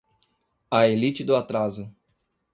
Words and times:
A 0.71 0.87
elite 0.87 1.23
do 1.23 1.35
atraso 1.35 1.95